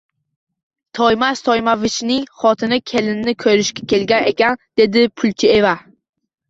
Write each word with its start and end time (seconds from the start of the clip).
Toymas 0.99 1.43
Toymasovichning 1.49 2.25
xotini 2.39 2.81
kelinini 2.93 3.37
ko`rishga 3.47 3.87
kelgan 3.95 4.29
ekan, 4.35 4.63
dedi 4.85 5.07
Pulchieva 5.19 5.81